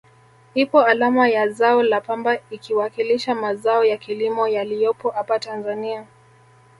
[0.53, 6.07] Ipo alama ya zao la pamba ikiwakilisha mazao ya kilimo yaliyopo apa Tanzania